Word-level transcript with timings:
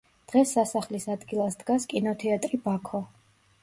დღეს 0.31 0.53
სასახლის 0.57 1.05
ადგილას 1.17 1.59
დგას 1.63 1.87
კინოთეატრი 1.95 2.65
„ბაქო“. 2.69 3.09